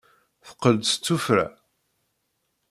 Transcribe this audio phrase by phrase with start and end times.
[0.45, 1.47] Teqqel-d s tuffra.